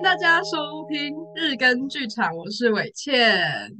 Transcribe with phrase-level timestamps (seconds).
[0.00, 3.70] 迎大家收听日更剧场，我是伟倩。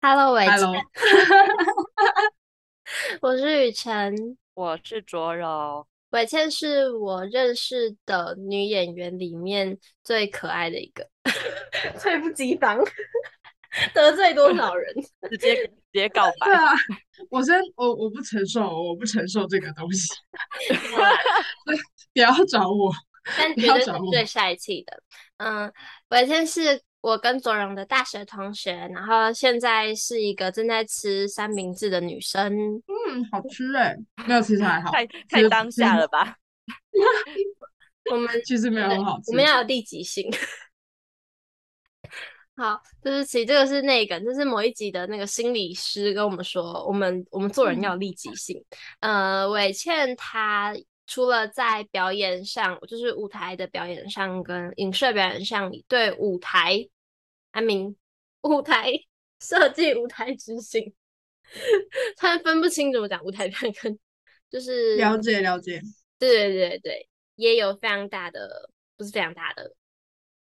[0.00, 0.58] Hello，伟倩。
[0.58, 0.72] Hello
[3.20, 5.86] 我是雨辰，我是卓柔。
[6.12, 11.06] 伟倩是我认识的女演员里面最可爱的一个，
[12.00, 12.82] 猝不及防，
[13.92, 14.94] 得罪多少人？
[15.30, 16.46] 直接直接告白。
[16.46, 16.72] 对啊，
[17.28, 20.08] 我先我我不承受，我不承受这个东西。
[22.14, 22.90] 不要找我，
[23.36, 25.02] 但绝对是最帅气的。
[25.38, 25.72] 嗯，
[26.08, 26.82] 伟倩是。
[27.02, 32.52] 我跟卓荣的大学同学，然后现在是一个正在吃三明治的女生。
[32.52, 36.36] 嗯，好吃哎，没有其实还好，太太当下了吧？
[38.10, 40.28] 我们其实没有很好吃，我们要有立即性。
[42.56, 48.60] 好，对不起，这个是那个，就是某一集的那个心理师跟我们说，我们我们做人要有立即性。
[48.98, 50.74] 嗯、呃，伟倩她
[51.06, 56.88] 除了在表演上，就是舞台的表演上跟影视表演上，对舞台。
[57.52, 57.94] I mean,
[58.42, 58.92] 舞台
[59.40, 60.94] 设计、舞台执行，
[62.16, 63.98] 他分不清怎么讲舞台片跟
[64.50, 65.80] 就是了解了解，
[66.18, 69.74] 对对对对，也有非常大的，不是非常大的，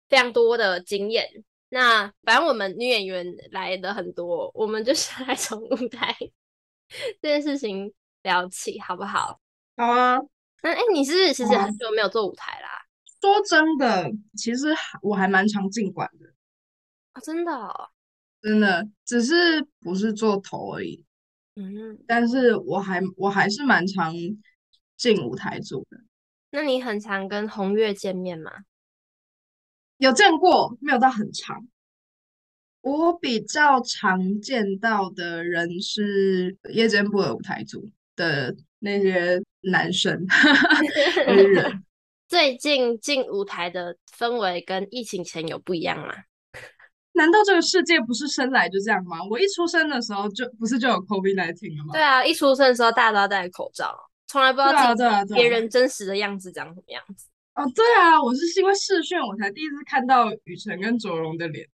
[0.08, 1.44] 非常多的经验。
[1.68, 6.16] 那反正我们女演员来的很多，我们就是来从舞台
[7.20, 9.40] 这件事情聊起，好不好？
[9.76, 10.18] 好啊。
[10.66, 12.84] 那哎，你是不是其实很久没有做舞台啦？
[13.20, 16.26] 说真的，其实我还蛮常进馆的。
[17.14, 17.88] 哦、真的、哦，
[18.42, 21.04] 真的，只是不是做头而已。
[21.54, 24.12] 嗯，但是我还我还是蛮常
[24.96, 26.00] 进舞台组的。
[26.50, 28.50] 那你很常跟红月见面吗？
[29.98, 31.68] 有见过，没有到很长。
[32.80, 40.26] 我比较常见到的人是夜间部的舞台组的那些男生
[41.26, 41.82] 人。
[42.28, 46.12] 最近进舞台的氛围跟疫情前有不一样吗？
[47.12, 49.18] 难道这个世界不是生来就这样吗？
[49.30, 51.92] 我一出生的时候就不是就有 COVID-19 了吗？
[51.92, 53.96] 对啊，一出生的时候大家都要戴口罩，
[54.26, 57.28] 从来不知道别人真实的样子长什么样子。
[57.54, 61.66] 哦，对啊，我是因为视讯我才第一次看到雨辰跟卓荣的脸。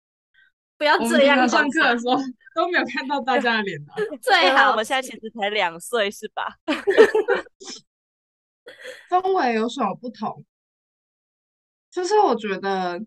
[0.83, 2.17] 不要这样，上课的时候
[2.57, 3.95] 都没有看到大家的脸啊。
[4.21, 6.59] 最好我们现在其实才两岁，是吧？
[9.09, 10.45] 氛围有什么不同？
[11.89, 13.01] 就是我觉得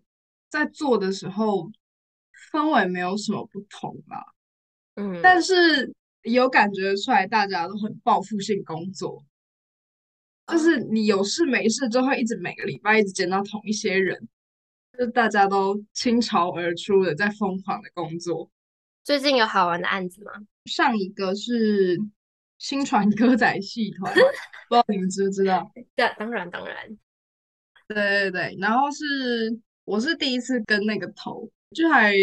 [0.48, 1.70] 在做的时候。
[2.52, 4.24] 氛围没有什么不同吧，
[4.94, 9.24] 嗯，但是有感觉出来，大家都很报复性工作，
[10.44, 14.28] 嗯，就是你有事没事就会一直每个礼拜一直见到同一些人，
[14.98, 18.50] 就大家都倾巢而出的在疯狂的工作。
[19.04, 20.32] 最近有好玩的案子吗？
[20.64, 21.98] 上一个是
[22.58, 24.18] 新传歌仔戏团，不
[24.74, 25.70] 知道你们知不知道？
[25.94, 26.98] 对，当然当然，
[27.88, 29.04] 对对对，然后是
[29.84, 31.50] 我是第一次跟那个头。
[31.74, 32.14] 就还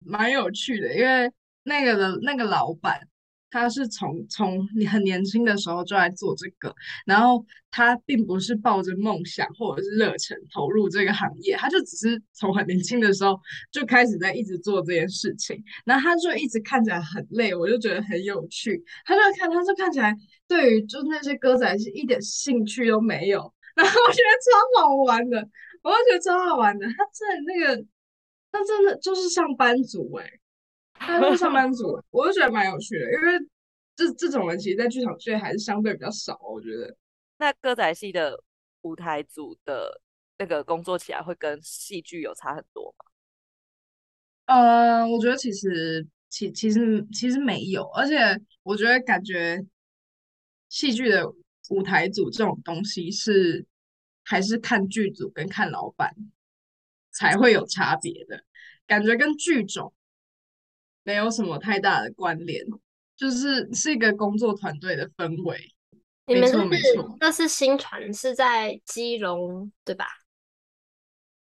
[0.00, 3.08] 蛮有趣的，因为那个的那个老板，
[3.52, 6.74] 他是从从你很年轻的时候就来做这个，
[7.06, 13.38] 然后他并不是抱着梦想或者是热忱投入这个行业，他就只是从很年轻的时候
[13.70, 20.16] 就开始在一直做这件事情，然后他就一直看起来很累，我就觉得很有趣，他就看他就看起来
[20.48, 25.36] 对于就那些歌仔是一点兴趣都没有， 然后我觉得超好玩的，
[25.82, 27.84] 我觉得超好玩的，他在那个。
[28.54, 30.30] 他真的就是上班族哎、
[31.06, 33.46] 他是上班族， 我就觉得蛮有趣的，因为
[33.94, 36.96] 这这种人其实，在剧场界还是相对比较少，我觉得。
[37.38, 38.42] 那歌仔戏的
[38.82, 40.00] 舞台组的
[40.38, 43.06] 那个工作起来会跟戏剧有差很多吗？
[44.46, 48.16] 呃，我觉得其实其其实其实没有，而且
[48.62, 49.64] 我觉得感觉
[50.68, 51.28] 戏剧的
[51.70, 53.66] 舞台组这种东西是
[54.24, 56.14] 还是看剧组跟看老板。
[57.14, 58.42] 才会有差别的
[58.86, 59.92] 感觉，跟剧种
[61.02, 62.64] 没有什么太大的关联，
[63.16, 65.74] 就是是一个工作团队的氛围。
[66.26, 70.06] 没错没错，那是新传是在基隆对吧？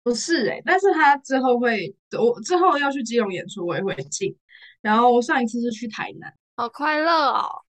[0.04, 4.38] 不是哎、欸，但是他之后会，我之后要去基隆演出，我也会进。
[4.80, 7.66] 然后上一次是去台南，好快乐哦！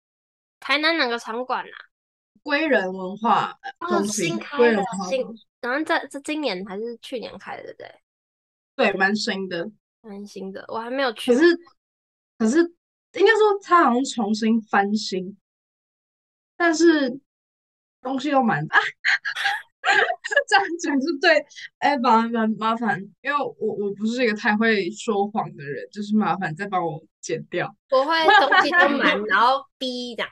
[0.60, 1.78] 台南哪个场馆啊？
[2.42, 5.08] 归人文化中心，归、哦、人文化。
[5.62, 7.90] 然后在这今年还是去年开的，对？
[8.76, 9.72] 对，蛮新的，
[10.06, 11.34] 蛮新的，我还没有去。
[11.34, 11.60] 可是，
[12.38, 12.60] 可是
[13.14, 15.36] 应该说他好像重新翻新，
[16.56, 17.20] 但是
[18.02, 18.80] 东西又蛮大。
[20.48, 21.46] 这样讲是对，
[21.78, 27.76] 哎，麻烦麻烦，因为我我不是一个太会说谎的人，就是麻烦再帮我剪掉。
[27.92, 30.32] 我会东西都满，然后逼这样。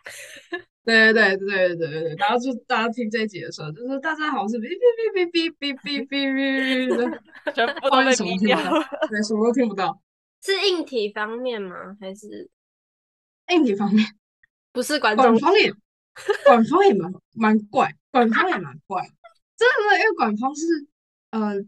[0.85, 10.01] 对对对对对对对，然后就大家听这一集的时候，就是大家好像，是哔哔哔哔哔哔哔哔哔的，全部都被什么听不到，对，什么都听不到。
[10.41, 11.95] 是硬体方面吗？
[12.01, 12.49] 还是
[13.53, 14.05] 硬体方面？
[14.73, 15.73] 不是观众管方也，
[16.43, 19.01] 管方也蛮蛮怪，管方也蛮怪，
[19.55, 20.65] 真的，因为管方是，
[21.31, 21.63] 呃，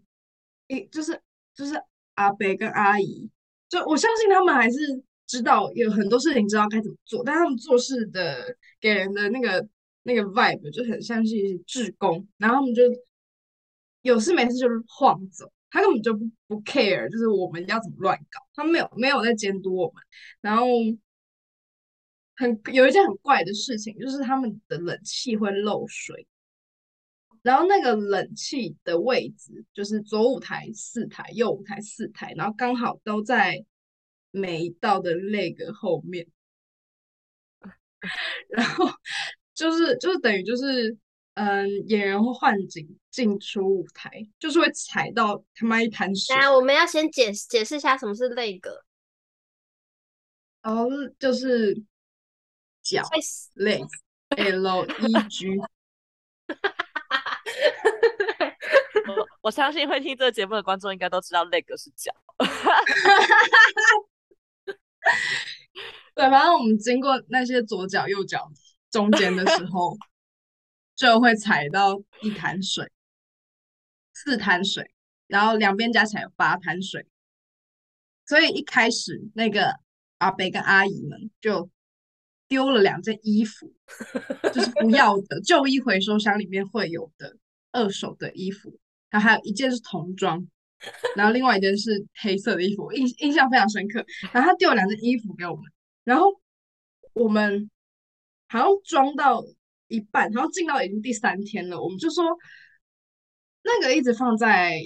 [0.67, 1.21] 一就是
[1.55, 1.81] 就是
[2.15, 3.29] 阿伯跟阿姨，
[3.69, 5.03] 就我相信他们还是。
[5.27, 9.67] 知道有很多事情知道该怎么做，但他们做事的给人的那个
[10.03, 12.83] 那个 vibe 就很像是一些志工，然后他们就
[14.03, 20.03] 有事没事就是晃走，他根本就不不 care，就是我们要怎么乱搞，他没有没有在监督我们。
[20.41, 20.67] 然后
[22.35, 26.27] 很有一件很怪的事情，就是他们的冷气会漏水，
[27.41, 33.65] 然后那个冷气的位置就是左舞台四台，右舞台四台，然后刚好都在。
[34.35, 36.27] 每一道的 leg 后面，
[38.49, 38.85] 然后
[39.53, 40.97] 就是就是等于就是
[41.35, 46.35] 嗯，演员会换景进出舞台，就是会踩到他妈一滩水。
[46.35, 48.83] 来，我们要先解解释一下什么是那个，
[50.61, 51.81] 然后就是
[52.81, 53.01] 脚
[53.55, 55.47] leg，L E G。
[59.07, 62.11] 我我相信会听这个节目的观众应该都知道 leg 是脚。
[66.15, 68.51] 对，反正我们经过那些左脚、右脚
[68.89, 69.97] 中间的时候，
[70.95, 72.91] 就会踩到一滩水，
[74.13, 74.91] 四滩水，
[75.27, 77.05] 然后两边加起来有八滩水。
[78.25, 79.79] 所以一开始那个
[80.17, 81.69] 阿伯跟阿姨们就
[82.47, 83.75] 丢了两件衣服，
[84.53, 87.37] 就是不要的旧衣回收箱里面会有的
[87.71, 88.79] 二手的衣服，
[89.09, 90.47] 然后还有一件是童装。
[91.15, 94.05] 然后另外一件是黑色的衣服，印印象非常深刻。
[94.33, 95.63] 然后他丢了两件衣服给我们，
[96.03, 96.27] 然后
[97.13, 97.69] 我们
[98.47, 99.43] 好像装到
[99.87, 102.25] 一半，然后进到已经第三天了，我们就说
[103.63, 104.79] 那个一直放在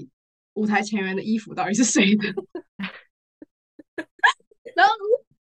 [0.54, 2.28] 舞台前缘的衣服到底是谁的？
[4.76, 4.94] 然后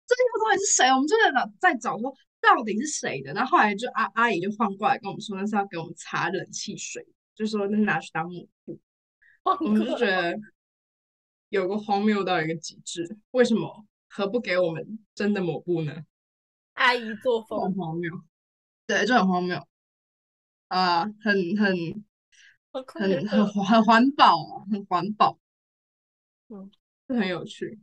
[0.08, 0.88] 这衣服到底是谁？
[0.90, 3.34] 我们就在找，在找说到底是谁的？
[3.34, 7.06] 然后后来就阿阿姨就放过来跟我们说，那是要给我们擦冷气水，
[7.36, 8.80] 就说那是拿去当抹布。
[9.60, 10.38] 我们就觉得
[11.50, 15.94] 有个荒谬到一个极致，为什么何不给我们真的抹布呢？
[16.74, 18.12] 阿姨作风很荒谬，
[18.86, 19.62] 对，就很荒谬
[20.68, 22.04] 啊，很很
[22.72, 25.38] 很很很环保，很环保，
[26.50, 26.72] 嗯，
[27.08, 27.80] 很有趣。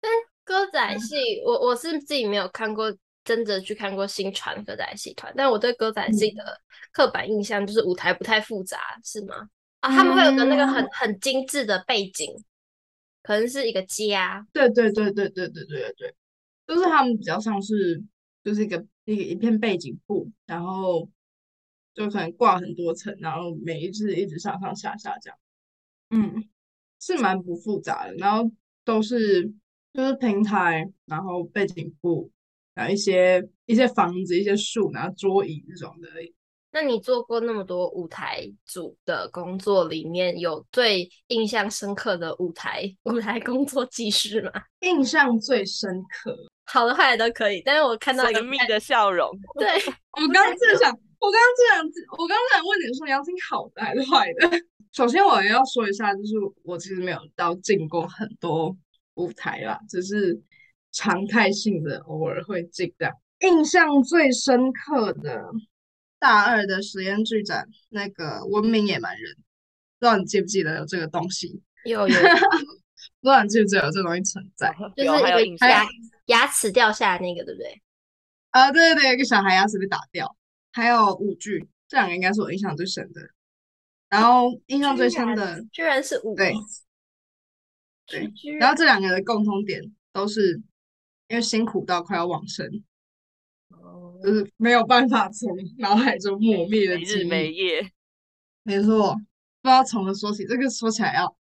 [0.00, 0.10] 但
[0.44, 2.94] 歌仔戏，我我是自己没有看过，
[3.24, 6.60] 真的去看过新传歌仔戏团，但我对歌仔戏的
[6.92, 9.48] 刻板印象就是舞台不太复杂，是吗？
[9.80, 12.30] 啊，他们会有个那个很很精致的背景，
[13.22, 14.46] 可能是一个家。
[14.52, 16.14] 对对对对对对对对，
[16.66, 18.02] 就是他们比较像是
[18.44, 21.08] 就是一个一个一片背景布，然后
[21.94, 25.38] 就可能挂很多层，然后每一次一直上上下下这样。
[26.10, 26.44] 嗯，
[27.00, 28.50] 是蛮不复杂的，然后
[28.84, 29.50] 都是
[29.94, 32.30] 就是平台，然后背景布，
[32.74, 36.08] 然后一些一些房子、一些树，然后桌椅这种的。
[36.72, 44.52] 那你做过那么多舞台组的工作，里面有最印象深刻的舞台 舞台工作记事吗？
[44.80, 46.36] 印象最深刻，
[46.66, 47.60] 好的坏的都可以。
[47.64, 49.28] 但是我看到一个神秘的笑容。
[49.58, 49.66] 对，
[50.22, 54.48] 我刚刚在想，我刚刚正想，我刚刚在问你说，杨青好的还是坏的？
[54.92, 58.76] 首先我要说一下，就是我其实没有到进过很多
[59.14, 60.40] 舞台啦，只是
[60.92, 63.14] 常态性的偶尔会进这样。
[63.40, 65.44] 印象最深刻的。
[66.20, 69.34] 大二的实验剧展，那个文明野蛮人，
[69.98, 71.60] 不知道你记不记得有这个东西？
[71.84, 72.14] 有有，
[73.20, 74.72] 不知道你记不记得有这个东西存在？
[74.96, 75.88] 就是一个牙
[76.26, 77.82] 牙齿掉下来那个，对不对？
[78.50, 80.36] 啊，对对对，一个小孩牙齿被打掉。
[80.72, 83.20] 还有舞剧，这两个应该是我印象最深的。
[84.08, 86.52] 然后印象最深的，居然是舞，对
[88.06, 88.30] 对。
[88.58, 90.60] 然后这两个的共通点都是
[91.28, 92.84] 因为辛苦到快要往生。
[94.22, 95.48] 就是没有办法从
[95.78, 97.90] 脑海中抹灭的记忆，没日没夜。
[98.62, 99.14] 没错，
[99.62, 101.36] 不知道从何说起，这个说起来要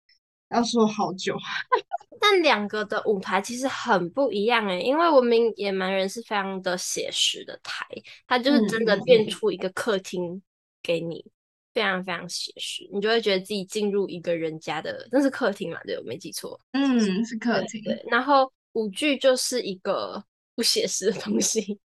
[0.50, 1.36] 要说好久。
[2.20, 7.86] 但两个的舞台其实很不一样诶，因为文明野蛮人是非常的写实的台，
[8.26, 10.40] 它就是真的变出一个客厅
[10.82, 11.30] 给你，嗯、
[11.74, 15.78] 非常非常写实，你就会觉得自己进入一个人家的，那是客厅嘛？
[15.84, 16.58] 对，我没记错。
[16.72, 17.82] 嗯，是客厅。
[17.84, 21.78] 对，然后舞剧就是一个不写实的东西。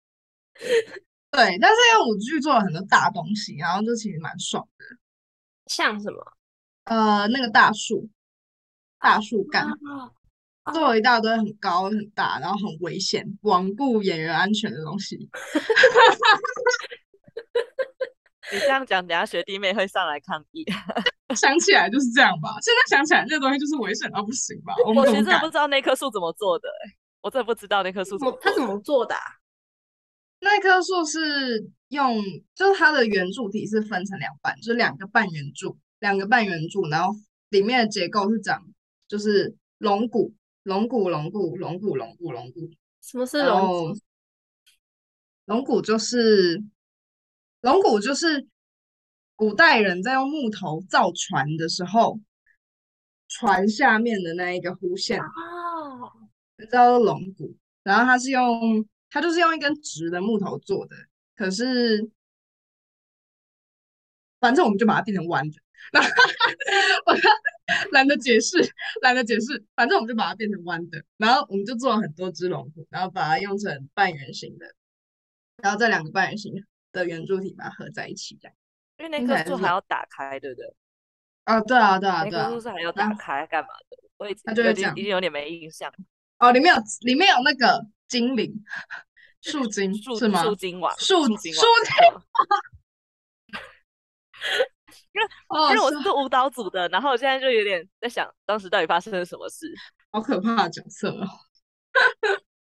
[1.31, 4.85] 对，但是因为舞剧做了很多大东西，然后就其实蛮爽的。
[5.67, 6.33] 像什么？
[6.85, 8.09] 呃，那个大树，
[8.99, 9.67] 大树干，
[10.73, 15.17] 做了一大堆很高很大，然后很危险，罔顾演员安全的东西。
[18.51, 20.65] 你这样讲，等下学弟妹会上来抗议。
[21.37, 24.73] 想起来就是这样吧，现在想起来那个东西就是危险到不行吧。
[24.87, 29.21] 我，我其实不知道那棵树怎么做的，欸，我真的不知道那棵树怎么做，它怎么做的啊？
[30.41, 32.23] 那棵树是用，
[32.55, 37.13] 就是它的圆柱体是分成两半，就是两个半圆柱，两个半圆柱，然后
[37.49, 38.65] 里面的结构是长，
[39.09, 42.71] 就是龙骨，龙骨，龙骨，龙骨，龙骨，龙骨。
[43.03, 43.99] 什么是龙骨？
[45.47, 46.63] 龙骨就是，
[47.63, 48.47] 龙骨就是
[49.35, 52.21] 古代人在用木头造船的时候，
[53.27, 56.13] 船下面的那一个弧线哦，
[56.71, 58.87] 叫做龙骨，然后它是用。
[59.11, 60.97] 它就是用一根直的木头做的，
[61.35, 62.11] 可是
[64.41, 65.57] 反正我们就把它变成弯的，
[67.07, 67.15] 我
[67.93, 68.57] 懒得解释，
[69.03, 74.75] 懒得解释，反正我们就把它变成弯的，然后我们就做了很多只龙骨，然后把它用成半圆形的，
[75.57, 78.55] 然后这两个半圆形的圆柱体把它合在一起，这样。
[78.99, 80.75] 因为那棵树还要打开，对不对？
[81.45, 82.43] 啊，对啊，对啊，对啊。
[82.43, 83.97] 那棵树是还要打开干嘛的？
[84.19, 85.93] 我已经有点已经有点没印象。
[86.39, 88.53] 哦，里面有里面有那个精灵，
[89.41, 90.43] 树精是吗？
[90.43, 91.53] 树精王，树树精。
[95.13, 95.29] 因为
[95.71, 99.67] 因为我是做舞蹈组的，然后我现在就有点在想，当时到底发生了什么事？
[100.11, 101.27] 好可怕的角色哦。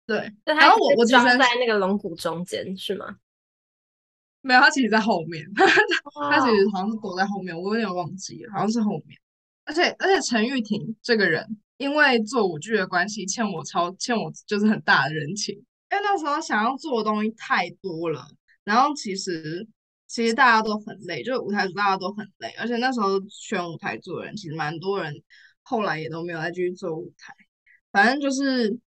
[0.05, 3.17] 对，然后我我装在那个龙骨中间是吗？
[4.41, 5.49] 没有，他其实在后面。
[5.55, 9.19] 他其实好像是躲在后面，我有点忘记了，好像是后面。
[9.65, 11.57] 而且而且陈玉婷这个人。
[11.83, 15.53] 因为做舞剧的关系，欠我超欠我就是很大的人情。
[15.55, 18.25] 因为那时候想要做的东西太多了，
[18.63, 19.67] 然后其实
[20.07, 25.13] 其实大家都很累，就是舞台组大家都很累，而且那时候选舞台做的人其实蛮多人，
[25.61, 27.33] 后来也都没有再继续做舞台，
[27.91, 28.79] 反正就是。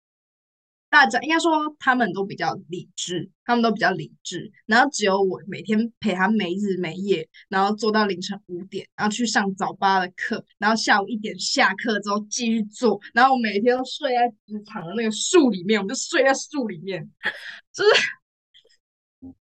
[0.95, 17.05] 大家应该说他们都比较理智，他们都比较理智，然后只有我每天陪他没日没夜，然后做到凌晨五点，然后去上早八的课，然后下午一点下课之后继续做，然后我每天都睡在职场的那个树里面，我就睡在树里面，
[17.75, 17.89] 就是，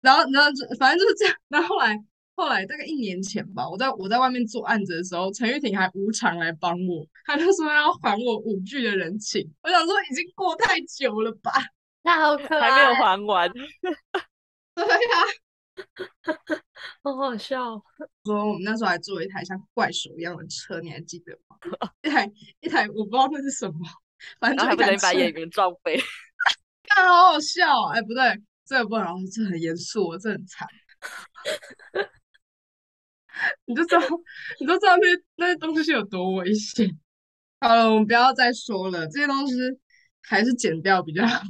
[0.00, 1.98] 然后然后就反正就是这样， 然后后来。
[2.34, 9.48] 后来大概一年前吧，我在我在外面做案子的时候，陈玉婷还无偿来帮我，他就说要还我舞剧的人情。
[9.62, 11.52] 我想说已经过太久了吧，
[12.02, 13.52] 那好可爱，还没有还完。
[14.74, 15.16] 对呀，
[17.04, 17.80] 好好笑。
[18.24, 21.56] 说我们那时候还坐一台像怪手一样的车，你还记得吗？
[22.02, 23.78] 一台一台我不知道那是什么，
[24.40, 25.02] 反正就一台车。
[25.02, 26.00] 把演员撞飞，
[26.88, 27.84] 看好好笑。
[27.92, 30.66] 哎，不对，这个不能，这很严肃，这很惨。
[33.64, 34.00] 你就知道，
[34.60, 36.98] 你就知道那那些东西是有多危险。
[37.60, 39.54] 好了，我们不要再说了，这些东西
[40.20, 41.42] 还是剪掉比较好。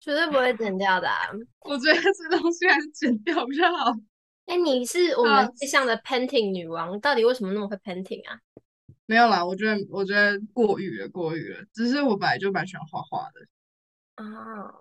[0.00, 1.16] 绝对不会剪掉的啊。
[1.64, 3.92] 我觉得这东西还是剪掉比较好。
[4.46, 8.38] 哎、欸，你是我们这项的 painting 女王，啊，到底为什么那么会 painting 啊？
[9.06, 11.64] 没有啦，我觉得我觉得过誉了，过誉了。
[11.72, 14.24] 只是我本来就蛮喜欢画画的。
[14.24, 14.74] 啊，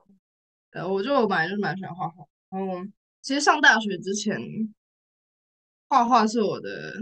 [0.71, 2.25] 呃，我觉得我本来就蛮喜欢画画。
[2.51, 4.39] 嗯，其实上大学之前。
[5.87, 6.93] 画画是我的，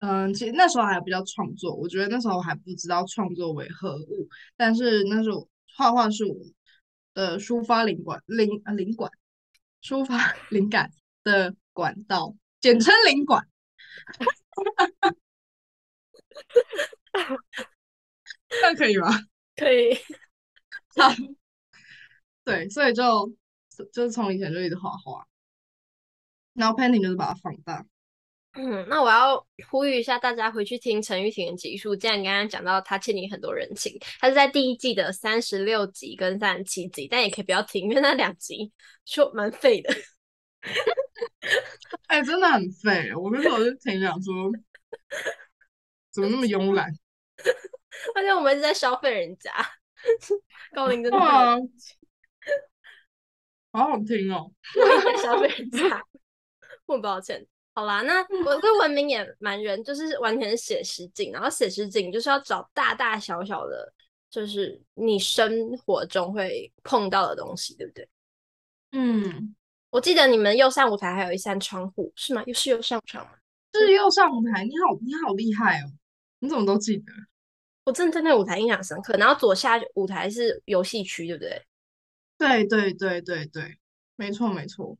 [0.00, 6.34] 嗯，其实那时候还比较创作，我觉得那时候还不知道创作为何物，但是那时候画画是我
[7.14, 9.10] 的抒发灵感灵灵感
[9.82, 10.90] 抒发 灵感
[11.22, 13.48] 的管道，简称灵感，
[18.48, 19.08] 这样可以吗？
[19.56, 19.94] 可以，
[20.96, 21.14] 好，
[22.44, 23.32] 对，所以就
[23.92, 25.26] 就是从以前就一直画画。
[26.54, 27.84] 然后 painting 就是把它放大。
[28.56, 31.96] 嗯，那我要呼吁一下大家回去听陈玉婷的集数。
[31.96, 38.70] 既然刚刚讲到他欠你很多人情，他是在第一季的三十六集跟三十七集，但也可以不要听，因为那两集
[39.04, 39.92] 就蛮废的。
[42.06, 43.12] 哎、欸，真的很废。
[43.16, 44.32] 我那时候就挺想说，
[46.12, 46.88] 怎么那么慵懒？
[48.14, 49.50] 而且我们一直在消费人家。
[50.72, 51.58] 高灵真的，好
[53.72, 54.52] 好听哦。
[55.20, 56.00] 消费人家。
[56.86, 63.92] 不抱歉，好啦，那我这文明也蛮人就是完全写实景，然后写实景就是要找大大小小的，
[64.30, 68.08] 就是你生活中会碰到的东西，对不对？
[68.92, 69.54] 嗯，
[69.90, 72.42] 我记得你们右上舞台还有一扇窗户，是吗？
[72.46, 73.32] 又是右上窗吗？
[73.72, 75.90] 是右上舞台，你好，你好厉害哦！
[76.38, 77.12] 你怎么都记得？
[77.86, 79.14] 我真的对那舞台印象深刻。
[79.14, 81.62] 然后左下舞台是游戏区，对不对？
[82.38, 83.78] 对对对对对，
[84.14, 84.96] 没错没错。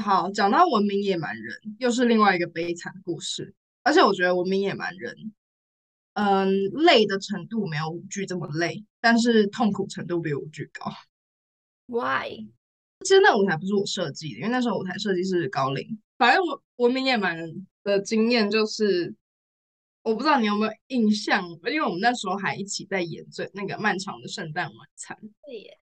[0.00, 3.54] 好，讲到文明野蛮人，又是另外一个悲惨故事。
[3.82, 5.32] 而且我觉得文明野蛮人，
[6.14, 10.92] 嗯，累的程度没有舞剧这么累，但是痛苦程度比舞剧高。
[11.86, 12.46] Why？
[13.00, 16.00] 其实那舞台不是我设计的，因为那时候舞台设计是高凌。
[16.16, 17.36] 反正我文明野蛮
[17.82, 19.12] 的经验就是，
[20.02, 25.18] 我不知道你有没有印象，因为我们那时候还一起在演最那个漫长的圣诞晚餐。
[25.44, 25.78] 对耶，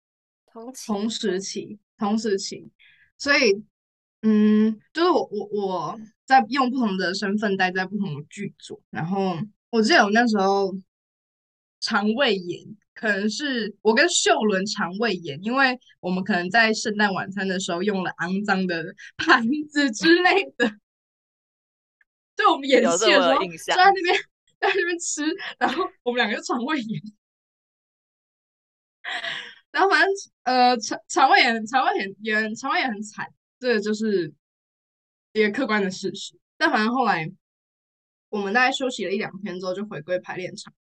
[0.50, 2.71] 同期同时期，同时期，
[3.19, 3.62] 所以，
[4.23, 9.37] 嗯，就是我我我在用不同的身份待在不同的剧组，然后
[9.71, 10.75] 我记得我那时候
[11.81, 12.77] 肠胃炎。
[12.93, 20.71] 可能是我跟秀伦肠胃炎，因为我们可能在圣诞晚餐的时候用了肮脏的 盘子之类的，
[22.37, 24.15] 就我们演戏的时候就在那边
[24.61, 25.25] 在那边吃，
[25.59, 27.03] 然后我们两个就肠胃炎，
[29.73, 30.11] 然后反正
[30.43, 33.27] 呃肠肠胃炎肠胃炎也肠胃炎很惨，
[33.61, 34.33] 这就是
[35.35, 36.37] 一个客观的事实。
[36.57, 37.31] 但反正后来
[38.31, 40.75] 我们大概休息了一两天之后，就回归排练场。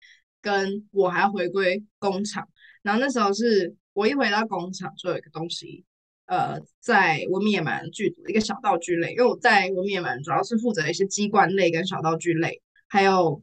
[0.42, 2.49] 跟我还要回归工厂，
[2.83, 5.85] 然后那时候是我一回到工厂，就有一个东西，
[6.26, 13.42] 呃，在文明野蛮剧组一个小道具类，因为我在文明野蛮主要是负责一些机关类跟小道具类，还有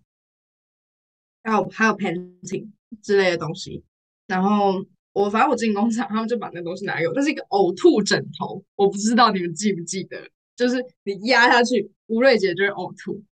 [1.43, 2.71] 还有还有 painting
[3.01, 3.83] 之类的东西。
[4.25, 13.23] 然后我反正我进工厂，他们就把那个东西拿给我，那是一个呕吐枕头，我不知道你们记不记得，就是你压下去，吴瑞杰就会呕吐。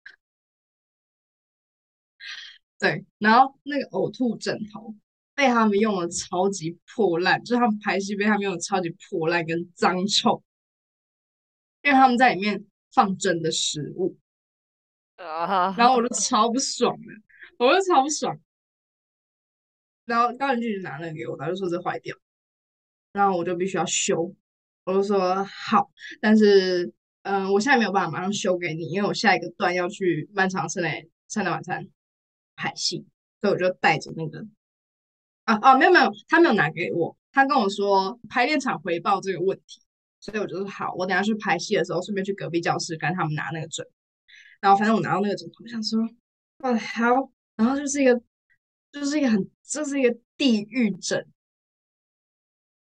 [2.79, 4.95] 对，然后那个呕吐枕头
[5.35, 10.41] 被他们用的超级破烂，就是他们排戏被他们用的超级破烂跟脏臭，
[11.83, 14.17] 因为他们在里面放真的食物
[15.17, 17.07] 啊，然后我就超不爽的，
[17.57, 18.39] 我就超不爽，
[20.11, 22.15] 然后高人就拿那个给我，他就说这坏掉，
[23.13, 24.35] 然后我就必须要修，
[24.83, 25.89] 我就说好，
[26.19, 26.91] 但是
[27.23, 30.93] 嗯，我现在没有办法马上修给你，因为我下一个段要去漫长圣诞
[31.29, 31.87] 圣诞晚餐。
[32.53, 33.07] 排戏，
[33.41, 34.45] 所以我就带着那个
[35.45, 39.81] 啊啊，没有没有，他没有拿给我，他跟我说排练场回报这个问题，
[40.19, 43.83] 所以我就说好，我等下去排戏的时候顺便去隔壁教室跟他们拿那个枕，
[44.59, 45.99] 然后反正我拿到那个枕头，我想说
[46.59, 48.21] 哦好，然后就是一个
[48.91, 51.25] 就是一个很这是一个地狱症，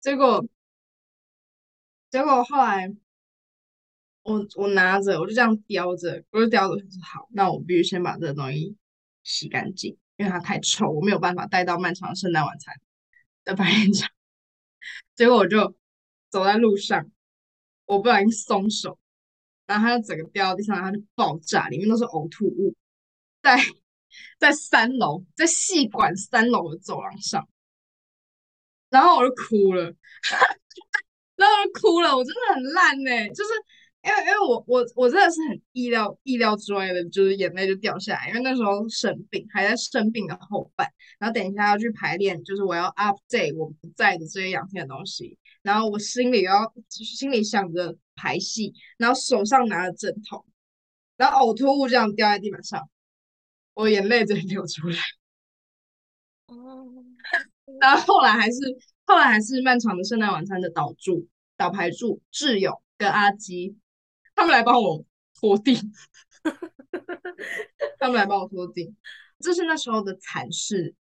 [0.01, 0.45] 结果
[2.11, 2.95] 结果后来
[4.23, 8.77] 我我拿着我就这样叼着，我就叼着，说好，那我必须先把这个东西。
[9.23, 12.75] 洗干净，因为它太臭，我没有办法带到漫长的圣诞晚餐
[13.45, 14.11] 的排练场。
[15.15, 15.77] 结果我就
[16.31, 17.11] 走在路上，
[17.85, 18.99] 我不小心松手，
[19.67, 22.75] 然后它就整个掉到地上，它就爆炸，里面都是呕吐物。
[23.43, 23.59] 在
[24.39, 27.49] 在三楼，在戏馆三楼的走廊上，
[28.89, 29.85] 然后我就哭了，
[31.37, 33.51] 然后我就哭了，我真的很烂呢、就是。
[34.03, 38.29] 因为因为我我我真的是很意料意料之外的，就是眼泪就掉下来。
[38.29, 50.47] 因为那时候生病，还在生病的后半，然后等一下要去排练，就是我要 update 我不在的这些两天的东西，然后我心里要心里想着排戏，然后手上拿着枕头，
[51.19, 52.89] 然后呕吐物这样掉在地板上，
[53.81, 54.99] 我眼泪就流出来。
[56.47, 56.87] 哦，
[57.81, 58.59] 然后后来还是
[59.07, 63.77] 后来还是漫长的圣诞晚餐的导助导牌助挚友跟阿基。
[64.35, 65.05] 他们来帮我
[65.39, 65.77] 拖地，
[67.99, 68.95] 他们来帮我拖地，
[69.39, 70.95] 这是那时候的惨事，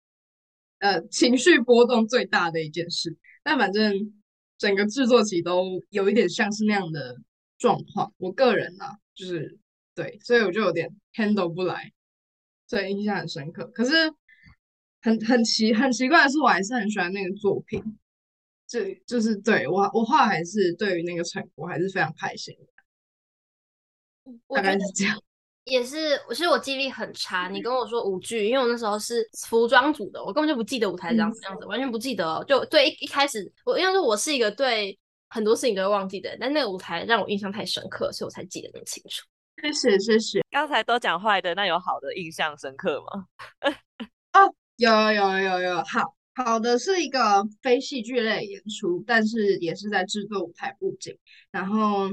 [0.79, 3.17] 呃，情绪波动最大的一件事。
[3.43, 4.21] 但反正
[4.57, 7.17] 整个制作期都有一点像是那样的
[7.57, 8.13] 状况。
[8.17, 9.57] 我个人呢、啊，就是
[9.95, 11.93] 对，所以我就有点 handle 不来，
[12.69, 13.65] 所以印象很深刻。
[13.73, 13.91] 可是
[15.01, 17.83] 很很奇很奇怪的是，我还是很喜欢那个作品，
[18.67, 22.65] 就就是对我我画还是对于那个成果还是非常开心的。
[24.55, 25.19] 大概是这样，
[25.65, 27.49] 也是，其实我记忆力很差。
[27.49, 32.43] 你跟我说舞剧，因为我那时候是服装组的，我根本就不记得舞台这样子，这样子完全不记得。
[32.47, 39.25] 就对一一开始，我因为说我是一个对很多事情都会忘记的人，但那个舞台让我印象太深刻，所以我才记得那么清楚。
[39.61, 40.41] 谢谢谢谢。
[40.49, 43.25] 刚才都讲坏的，那有好的印象深刻吗？
[44.33, 51.17] 哦，有有有有，好好的是一个非戏剧类演出，但是也是在制作舞台布景，
[51.51, 52.09] 然后。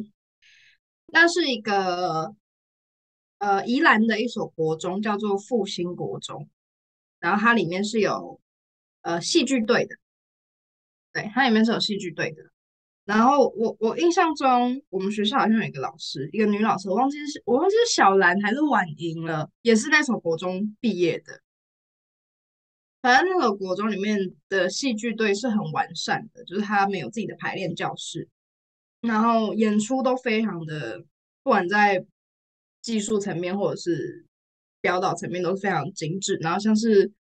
[1.09, 2.35] 那是一个
[3.39, 6.51] 呃宜兰的一所国中，叫做复兴国中，
[7.21, 8.41] 然后它里面是有
[9.03, 9.95] 呃戏剧队的，
[11.13, 12.43] 对，它里面是有戏剧队的。
[13.07, 21.41] 然后我我印象中，我们学校好像有一个老师，一个女老师，我忘记是我忘记是小兰还是婉莹了，也是那所国中毕业的。
[23.01, 28.29] 反正那个国中里面的戏剧队是很完善的，就是他们有自己的排练教室。
[29.03, 30.99] 然后演出都非常的，
[31.45, 32.05] 不管在
[32.83, 34.27] 技术层面或者是
[34.81, 36.35] 表导层面都是非常精致。
[36.41, 37.13] 然后像是，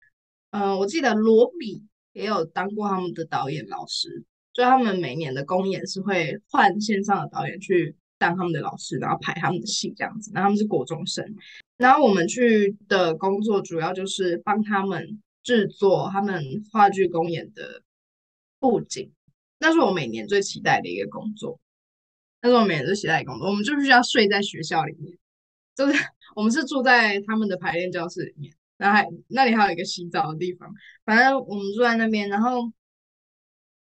[0.50, 4.24] 嗯、我记得罗比也有当过他们的导演老师，
[4.56, 10.32] 就他们每年的公演是会换线上的导演去当他们的老师，然后排他们的戏这样子。
[10.34, 11.36] 然后他们是国中生，
[11.76, 16.42] 然后我们去的工作主要就是帮他们制作他们
[16.72, 17.84] 话剧公演的
[18.58, 19.12] 布景，
[19.60, 21.60] 那是我每年最期待的一个工作。
[22.42, 25.18] 那是我每年最期待的工作，我们就必须要睡在学校里面，
[25.76, 26.02] 就是
[26.34, 32.72] 我们是住在他们的排练教室里面，然后还那里还有一个洗澡的地方，反正我们住在那边，然后。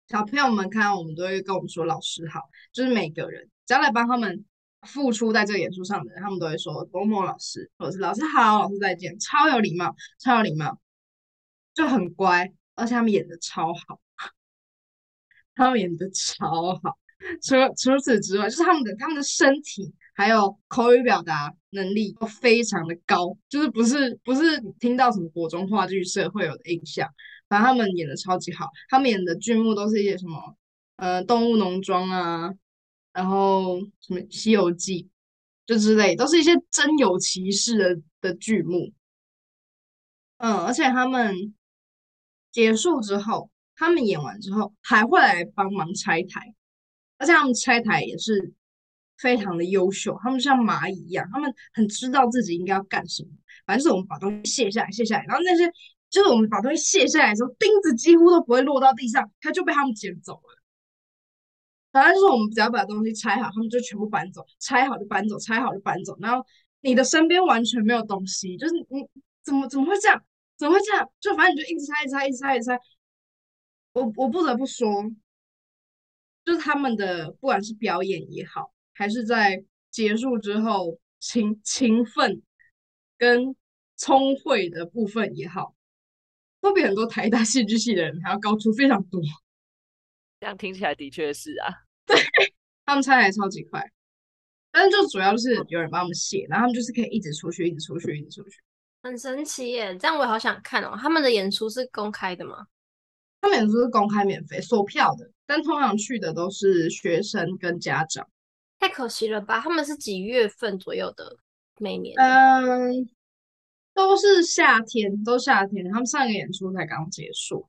[0.08, 2.40] 小朋友们看到我们都会跟我们说“老师好”，
[2.72, 4.44] 就是每个人只要来帮他们
[4.82, 10.78] 付出在这个演出上的人，他们都会说“某某老师”或者是“老师好”“老师再见”，超有礼貌，超有礼貌，
[11.72, 14.00] 就很乖，而且他们演的超好，
[15.54, 16.98] 他们演的超好。
[17.40, 27.08] 除除此之外，就是他们的他们的身体还有口语表达能力都非常的高，就是不是不是听到什么国中话剧社会有的印象。
[27.52, 30.56] 反正他们演的超级好，他们演的剧目都是一些什么，
[30.96, 32.50] 呃，动物农庄啊，
[33.12, 35.10] 然后什么西游记，
[35.66, 38.94] 就之类，都是一些真有其事的的剧目。
[40.38, 41.54] 嗯，而且他们
[42.50, 46.54] 结束之后，他们演完之后还会来帮忙拆台，
[47.18, 48.54] 而且他们拆台也是
[49.18, 53.28] 非常的优秀，他们像蚂蚁一样，他们很知道自己应该要干什么。
[53.66, 55.70] 反正就是我们把东西卸下来，卸下来，然后那些。
[56.12, 60.62] 就是我们把东西卸下来的时候，钉子几乎都不会落到地上，它就被他们捡走了。
[61.90, 66.16] 反正就是我们只要把东西拆好，他们就全部搬走，拆好就搬走，拆好就搬走。
[66.20, 66.46] 然后
[66.82, 69.08] 你的身边完全没有东西，就是你
[69.42, 70.22] 怎么怎么会这样？
[70.58, 71.10] 怎么会这样？
[71.18, 72.78] 就反正你就一直拆，一直拆，一直拆，一直拆。
[73.94, 75.10] 我我不得不说，
[76.44, 82.42] 就是他们的不管是表演也好，还是在结束之后勤勤奋
[83.16, 83.56] 跟
[83.96, 85.74] 聪慧的部分也好。
[86.62, 89.20] 都比很多台大戏剧系的人还要高出非常多，
[90.40, 91.74] 这样听起来的确是啊。
[92.06, 92.16] 对，
[92.86, 93.84] 他们拆台超级快，
[94.70, 98.60] 但是就主要是有人帮他们卸，然后他们就是可以一直出去，一直出去，一直出去，
[99.02, 99.96] 很神奇耶！
[99.98, 100.96] 这样我也好想看哦。
[100.96, 102.66] 他们的演出是公开的吗？
[103.40, 108.28] 他们演出是公开免费售票的，但通常去的都是学生跟家长。
[108.78, 109.60] 太可惜了吧？
[109.60, 111.36] 他们是几月份左右的？
[111.78, 112.16] 每年？
[112.18, 113.08] 嗯。
[113.94, 115.84] 都是夏天，都夏天。
[115.90, 117.68] 他们上个演出才刚结束。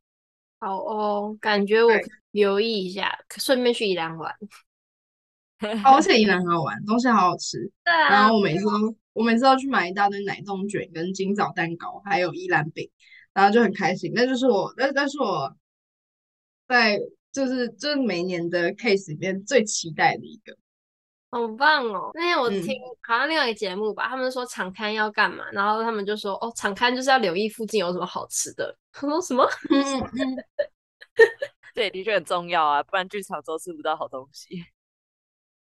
[0.60, 1.92] 好哦，感觉我
[2.32, 4.34] 留意一下，顺便去宜兰玩。
[5.84, 7.58] 而且宜兰很好玩，东西好好吃。
[7.84, 8.10] 对啊。
[8.10, 12.90] 然后我每次都，我每次都去买一大堆奶冻卷、跟金枣蛋糕，还有宜兰饼，
[13.34, 14.12] 然后就很开心。
[14.16, 15.56] 那就是我，那那是我
[16.68, 16.98] 在
[17.32, 20.58] 就是就是每年的 case 里面最期待的一个。
[21.34, 22.12] 好棒哦！
[22.14, 28.78] 那天我听、嗯、好像另外一个节目吧，他们说场刊要干嘛，然后他们就说哦，场刊就是要留意附近有什么好吃的。
[28.94, 29.44] 他说什么？
[29.72, 30.38] 嗯嗯，
[31.74, 34.64] 对，的确很重要啊，不然剧场都吃不到好东西。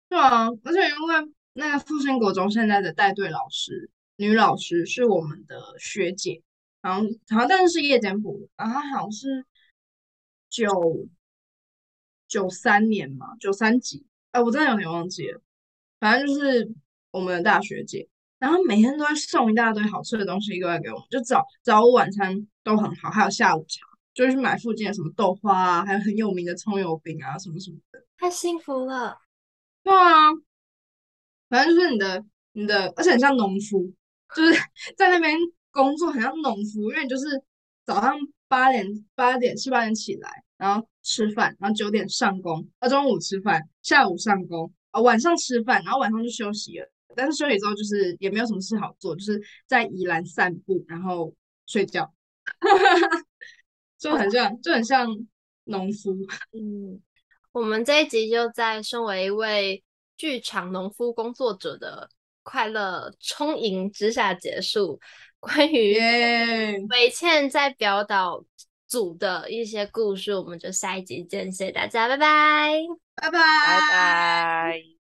[0.10, 6.42] 对啊，而且因为那个复兴国中现在的带队老师女老师是我们的学姐，
[6.82, 9.46] 然后好像但是是夜间部，然后她好像是
[10.50, 11.08] 九
[12.28, 15.40] 九三年嘛，九三级，哎，我真的有点忘记了。
[16.00, 16.72] 反正就是
[17.12, 18.08] 我们的大学姐，
[18.40, 23.82] 然后每天都会送一大堆好吃的东西过来给我们，就早早午晚餐都很好，还有下午茶，
[24.14, 29.18] 就是买附近的什么豆花啊，还有很有名的葱油饼啊，什么什么的，太幸福了。
[29.84, 30.32] 对啊，
[31.50, 33.94] 反正就是你的你的，而且很像农夫，
[34.36, 34.54] 就是
[34.96, 35.36] 在那边
[35.72, 37.44] 工作很像农夫，因为你就是
[37.86, 38.16] 早上
[38.48, 38.86] 八点
[39.16, 44.72] 八点七八点起来，然后吃饭，然后九点上工，到中午吃饭，下午上工。
[45.00, 46.92] 啊，晚上吃饭，然后晚上就休息了。
[47.16, 51.34] 但是休息之后，就是也没有什么事好做，就是在宜兰散步，然后
[51.66, 52.14] 睡觉，
[53.98, 55.08] 就很像，就很像
[55.66, 56.16] 农夫。
[56.54, 57.02] 嗯，
[57.52, 59.84] 我们这一集就在身为一位
[60.18, 62.10] 剧场农夫工作者的
[62.44, 65.00] 快乐充盈之下结束。
[65.40, 65.98] 关于
[66.90, 68.46] 伟倩在表导
[68.90, 72.74] 组的一些故事，我们就下一集见，谢谢大家，拜拜。
[73.16, 74.99] 拜拜，拜拜。